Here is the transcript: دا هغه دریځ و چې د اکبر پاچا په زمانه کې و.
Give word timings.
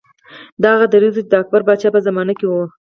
دا 0.61 0.67
هغه 0.73 0.87
دریځ 0.93 1.15
و 1.17 1.21
چې 1.25 1.29
د 1.31 1.33
اکبر 1.43 1.61
پاچا 1.67 1.89
په 1.93 1.99
زمانه 2.07 2.33
کې 2.39 2.45
و. 2.47 2.53